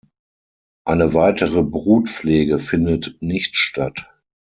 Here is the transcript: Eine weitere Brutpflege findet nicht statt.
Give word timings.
Eine 0.83 1.13
weitere 1.13 1.61
Brutpflege 1.61 2.57
findet 2.57 3.17
nicht 3.21 3.55
statt. 3.55 4.09